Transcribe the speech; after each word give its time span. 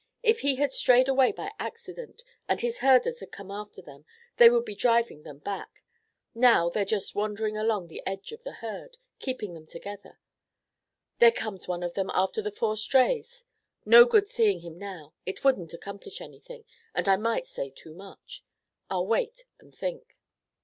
If 0.23 0.41
they 0.41 0.55
had 0.55 0.71
strayed 0.71 1.07
away 1.07 1.31
by 1.31 1.51
accident 1.59 2.23
and 2.49 2.59
his 2.59 2.79
herders 2.79 3.19
had 3.19 3.31
come 3.31 3.51
after 3.51 3.83
them, 3.83 4.03
they 4.37 4.49
would 4.49 4.65
be 4.65 4.73
driving 4.73 5.21
them 5.21 5.37
back. 5.37 5.83
Now 6.33 6.69
they're 6.71 6.85
just 6.85 7.13
wandering 7.13 7.55
along 7.55 7.85
the 7.87 8.01
edge 8.03 8.31
of 8.31 8.41
the 8.43 8.51
herd, 8.53 8.97
keeping 9.19 9.53
them 9.53 9.67
together. 9.67 10.19
There 11.19 11.31
comes 11.31 11.67
one 11.67 11.83
of 11.83 11.93
them 11.93 12.09
after 12.15 12.41
the 12.41 12.49
four 12.51 12.77
strays. 12.77 13.43
No 13.85 14.05
good 14.05 14.27
seeing 14.27 14.61
him 14.61 14.79
now. 14.79 15.13
It 15.27 15.43
wouldn't 15.43 15.71
accomplish 15.71 16.19
anything, 16.19 16.65
and 16.95 17.07
I 17.07 17.15
might 17.17 17.45
say 17.45 17.69
too 17.69 17.93
much. 17.93 18.43
I'll 18.89 19.05
wait 19.05 19.45
and 19.59 19.71
think." 19.71 20.17